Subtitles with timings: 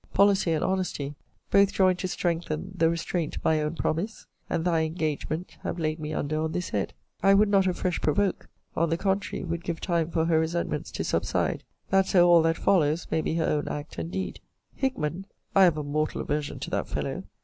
[0.15, 1.13] Policy and honesty,
[1.51, 6.11] both join to strengthen the restraint my own promise and thy engagement have laid me
[6.11, 6.95] under on this head.
[7.21, 11.03] I would not afresh provoke: on the contrary, would give time for her resentments to
[11.03, 14.39] subside, that so all that follows may be her own act and deed.
[14.73, 17.25] Hickman, [I have a mortal aversion to that fellow!